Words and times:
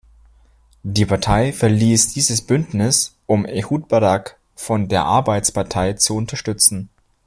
Die 0.81 1.05
Partei 1.05 1.53
verließ 1.53 2.13
dieses 2.15 2.41
Bündnis, 2.41 3.15
um 3.27 3.45
Ehud 3.45 3.87
Barak 3.87 4.39
von 4.55 4.87
der 4.87 5.03
Arbeitspartei 5.03 5.93
zu 5.93 6.15
unterstützen. 6.15 6.89